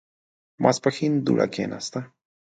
[0.63, 1.99] ماسپښين دوړه کېناسته.